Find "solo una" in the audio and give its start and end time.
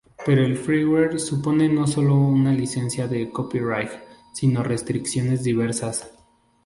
1.85-2.51